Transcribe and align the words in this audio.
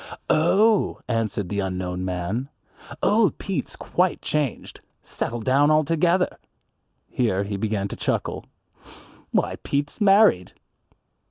"Oh," 0.31 0.99
answered 1.07 1.49
the 1.49 1.59
unknown 1.59 2.03
man, 2.03 2.49
"old 3.03 3.37
Pete's 3.37 3.75
quite 3.75 4.19
changed, 4.19 4.81
settled 5.03 5.45
down 5.45 5.69
altogether." 5.69 6.39
Here 7.07 7.43
he 7.43 7.55
began 7.55 7.87
to 7.89 7.95
chuckle, 7.95 8.45
"Why, 9.29 9.57
Pete's 9.57 10.01
married!" 10.01 10.53